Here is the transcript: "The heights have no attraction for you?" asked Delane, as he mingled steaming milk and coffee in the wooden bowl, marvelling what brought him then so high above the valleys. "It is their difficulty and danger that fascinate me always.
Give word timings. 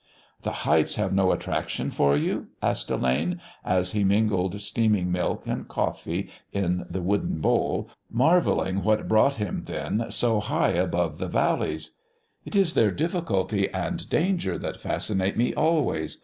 "The 0.41 0.51
heights 0.65 0.95
have 0.95 1.13
no 1.13 1.31
attraction 1.31 1.91
for 1.91 2.17
you?" 2.17 2.47
asked 2.59 2.87
Delane, 2.87 3.39
as 3.63 3.91
he 3.91 4.03
mingled 4.03 4.59
steaming 4.59 5.11
milk 5.11 5.45
and 5.45 5.67
coffee 5.67 6.31
in 6.51 6.87
the 6.89 7.03
wooden 7.03 7.39
bowl, 7.39 7.87
marvelling 8.09 8.81
what 8.81 9.07
brought 9.07 9.35
him 9.35 9.65
then 9.67 10.07
so 10.09 10.39
high 10.39 10.71
above 10.71 11.19
the 11.19 11.27
valleys. 11.27 11.97
"It 12.45 12.55
is 12.55 12.73
their 12.73 12.89
difficulty 12.89 13.69
and 13.69 14.09
danger 14.09 14.57
that 14.57 14.79
fascinate 14.81 15.37
me 15.37 15.53
always. 15.53 16.17